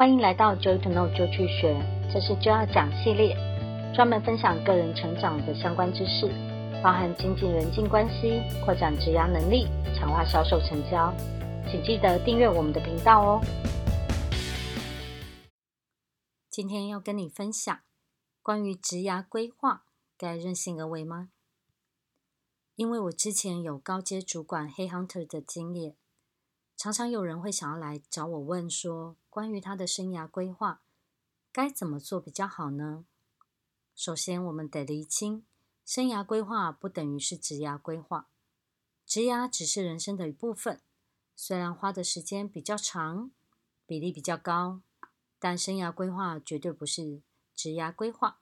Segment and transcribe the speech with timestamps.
[0.00, 1.74] 欢迎来到 Joy to Know 就去学，
[2.14, 3.34] 这是就要讲系列，
[3.92, 6.28] 专门分享个人成长的相关知识，
[6.80, 9.66] 包含经济人际关系、扩展职涯能力、
[9.96, 11.12] 强化销售成交。
[11.68, 13.40] 请记得订阅我们的频道哦。
[16.48, 17.80] 今天要跟你分享
[18.40, 19.82] 关于职涯规划，
[20.16, 21.30] 该任性而为吗？
[22.76, 25.96] 因为我之前有高阶主管 Headhunter 的经验。
[26.78, 30.80] 常常有人会想要来找我问说，关于他的生涯规划
[31.50, 33.04] 该怎么做比较好呢？
[33.96, 35.44] 首先，我们得厘清，
[35.84, 38.28] 生涯规划不等于是职涯规划，
[39.04, 40.80] 职涯只是人生的一部分，
[41.34, 43.32] 虽然花的时间比较长，
[43.84, 44.80] 比例比较高，
[45.40, 47.22] 但生涯规划绝对不是
[47.56, 48.38] 职涯规划。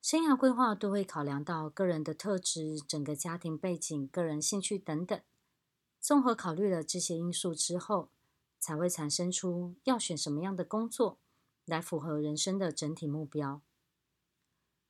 [0.00, 5.20] 生涯规划都会考量到个人的特质、整个家庭背景、个人兴趣等等。
[6.04, 8.10] 综合考虑了这些因素之后，
[8.60, 11.18] 才会产生出要选什么样的工作
[11.64, 13.62] 来符合人生的整体目标。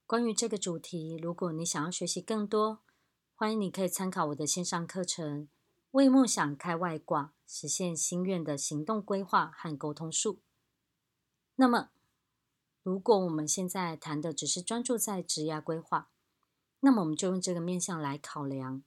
[0.09, 2.81] 关于这个主题，如果你想要学习更多，
[3.37, 5.43] 欢迎你可以参考我的线上课程
[5.93, 10.35] 《为梦想开外挂，实现心愿的行动规划和沟通术》。
[11.55, 11.91] 那么，
[12.83, 16.11] 如果我们现在谈的只是专注在职业规划，
[16.81, 18.83] 那么我们就用这个面向来考量。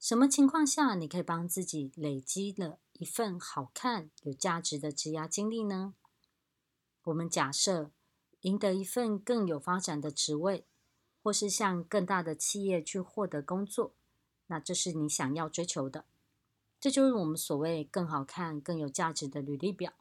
[0.00, 5.92] 什么情况下你可以帮自己累积了一份好看、有价值的职涯经历呢？
[7.04, 7.90] 我们假设
[8.40, 10.64] 赢得一份更有发展的职位，
[11.22, 13.92] 或是向更大的企业去获得工作，
[14.46, 16.06] 那这是你想要追求的。
[16.80, 19.92] 这就是我们所谓更好看、更有价值的履历表。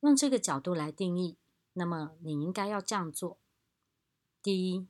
[0.00, 1.36] 用这个角度来定义，
[1.74, 3.36] 那么你应该要这样做：
[4.42, 4.88] 第一，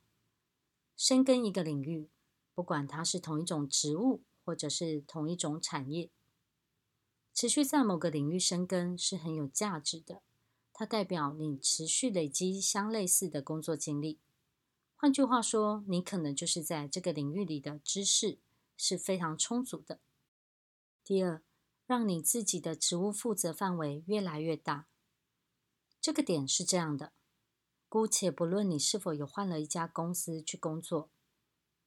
[0.96, 2.08] 深耕一个领域，
[2.54, 4.22] 不管它是同一种职务。
[4.48, 6.08] 或者是同一种产业，
[7.34, 10.22] 持续在某个领域深耕是很有价值的。
[10.72, 14.18] 它代表你持续累积相类似的工作经历。
[14.96, 18.38] 换句话说，你可能就是在这个领域里的知识
[18.74, 20.00] 是非常充足的。
[21.04, 21.42] 第二，
[21.86, 24.86] 让你自己的职务负责范围越来越大。
[26.00, 27.12] 这个点是这样的：
[27.86, 31.10] 姑且不论你是否有换了一家公司去工作。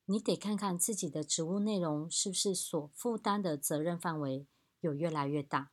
[0.05, 4.45] 你得看看自己的职务内容是不是所负担的责任范围
[4.81, 5.71] 有越来越大。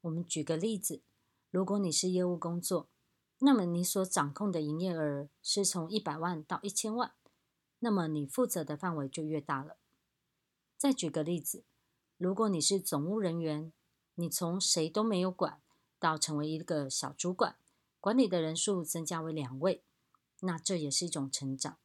[0.00, 1.02] 我们举个例子，
[1.50, 2.88] 如果你是业务工作，
[3.38, 7.12] 那么你所掌控的营业额是从一百万到一千万，
[7.80, 9.76] 那么你负责的范围就越大了。
[10.78, 11.64] 再举个例子，
[12.16, 13.72] 如果你是总务人员，
[14.14, 15.60] 你从谁都没有管
[15.98, 17.56] 到成为一个小主管，
[18.00, 19.82] 管理的人数增加为两位，
[20.40, 21.76] 那这也是一种成长。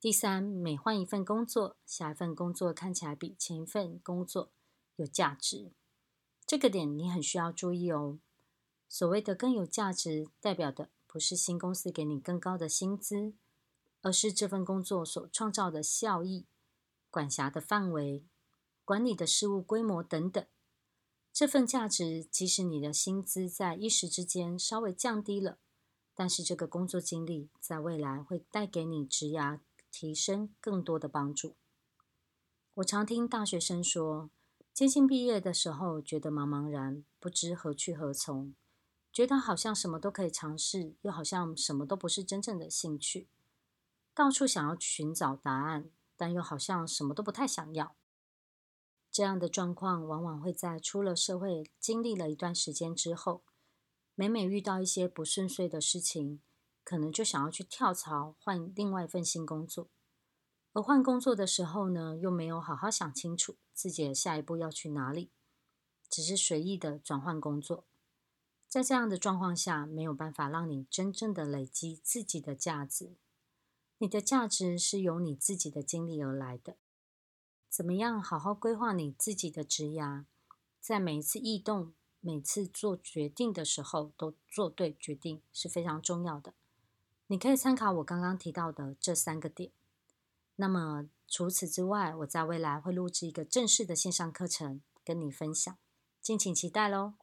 [0.00, 4.50] 第三，每换一份工作，下一份工作看起来比前一份工作
[4.96, 5.72] 有价值。
[6.46, 8.18] 这个点你很需要注意哦。
[8.88, 13.34] 所谓的更有价值，代表的不是新公司给你更高的薪资，
[14.00, 16.46] 而是这份工作所创造的效益、
[17.10, 18.24] 管辖的范围、
[18.86, 20.42] 管理的事务规模等等。
[21.30, 25.58] 这份价值，即使你的薪资在一时之间稍微降低了，
[26.14, 29.60] 但是这个工作经历在未来会带给你职涯。
[29.90, 31.56] 提升更多的帮助。
[32.74, 34.30] 我常听大学生说，
[34.72, 38.54] 接近毕业的时候，觉得茫茫然，不知何去何从，
[39.12, 43.28] 觉得好像什么都可以尝试，又好像什么都不是真正的兴趣，
[44.14, 47.96] 到处想要寻找答案，但又好像什么都不太想要。
[49.10, 53.42] 这样的状况往往会在出了社会，经历了一段时间之后，
[54.14, 56.40] 每每遇到一些不顺遂的事情。
[56.90, 59.88] 可能就想要去跳槽，换另外一份新工作，
[60.72, 65.30] 而换工作的时候呢，又没有好好想清楚自己的下一步要去哪里，
[66.08, 67.86] 只是随意的转换工作。
[68.66, 73.14] 在这样的状况下，没有办法让你真正的累积自己的价值。
[73.98, 76.76] 你的价值是由你自己的经历而来的。
[77.68, 80.24] 怎么样好好规划你自己的职涯，
[80.80, 86.54] 在每一次异动、每次做决定的时候，都做对决定是非常重要的。
[87.30, 89.70] 你可以参考我刚刚提到的这三个点。
[90.56, 95.78] 那么除此之外，我在未来会录制一个正式的线上课程跟你分享，
[96.20, 97.14] 敬请期待喽。